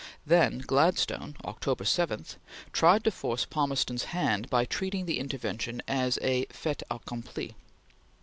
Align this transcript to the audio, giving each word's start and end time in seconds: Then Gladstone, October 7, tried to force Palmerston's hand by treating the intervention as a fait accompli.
Then 0.25 0.63
Gladstone, 0.65 1.37
October 1.45 1.85
7, 1.85 2.25
tried 2.73 3.03
to 3.03 3.11
force 3.11 3.45
Palmerston's 3.45 4.05
hand 4.05 4.49
by 4.49 4.65
treating 4.65 5.05
the 5.05 5.19
intervention 5.19 5.79
as 5.87 6.17
a 6.23 6.45
fait 6.45 6.81
accompli. 6.89 7.53